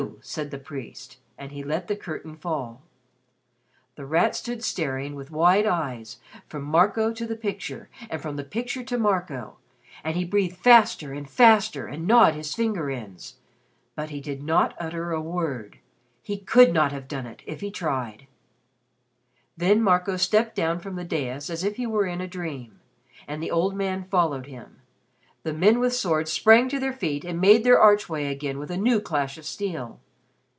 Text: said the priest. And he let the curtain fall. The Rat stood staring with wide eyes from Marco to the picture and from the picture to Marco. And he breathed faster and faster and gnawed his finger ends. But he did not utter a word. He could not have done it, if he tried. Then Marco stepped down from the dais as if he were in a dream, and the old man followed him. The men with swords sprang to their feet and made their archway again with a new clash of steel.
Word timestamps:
said 0.19 0.49
the 0.49 0.57
priest. 0.57 1.17
And 1.37 1.51
he 1.51 1.61
let 1.63 1.87
the 1.87 1.95
curtain 1.95 2.35
fall. 2.35 2.81
The 3.93 4.05
Rat 4.05 4.35
stood 4.35 4.63
staring 4.63 5.13
with 5.13 5.29
wide 5.29 5.67
eyes 5.67 6.17
from 6.47 6.63
Marco 6.63 7.13
to 7.13 7.27
the 7.27 7.35
picture 7.35 7.87
and 8.09 8.19
from 8.19 8.35
the 8.35 8.43
picture 8.43 8.83
to 8.83 8.97
Marco. 8.97 9.57
And 10.03 10.15
he 10.15 10.25
breathed 10.25 10.57
faster 10.57 11.13
and 11.13 11.29
faster 11.29 11.85
and 11.85 12.07
gnawed 12.07 12.33
his 12.33 12.55
finger 12.55 12.89
ends. 12.89 13.35
But 13.95 14.09
he 14.09 14.21
did 14.21 14.41
not 14.41 14.75
utter 14.79 15.11
a 15.11 15.21
word. 15.21 15.77
He 16.23 16.39
could 16.39 16.73
not 16.73 16.91
have 16.91 17.07
done 17.07 17.27
it, 17.27 17.43
if 17.45 17.61
he 17.61 17.69
tried. 17.69 18.25
Then 19.55 19.83
Marco 19.83 20.17
stepped 20.17 20.55
down 20.55 20.79
from 20.79 20.95
the 20.95 21.03
dais 21.05 21.47
as 21.47 21.63
if 21.63 21.75
he 21.75 21.85
were 21.85 22.07
in 22.07 22.21
a 22.21 22.27
dream, 22.27 22.79
and 23.27 23.41
the 23.41 23.51
old 23.51 23.75
man 23.75 24.03
followed 24.05 24.47
him. 24.47 24.77
The 25.43 25.53
men 25.53 25.79
with 25.79 25.95
swords 25.95 26.31
sprang 26.31 26.69
to 26.69 26.79
their 26.79 26.93
feet 26.93 27.25
and 27.25 27.41
made 27.41 27.63
their 27.63 27.79
archway 27.79 28.27
again 28.27 28.59
with 28.59 28.69
a 28.69 28.77
new 28.77 28.99
clash 28.99 29.39
of 29.39 29.45
steel. 29.45 29.99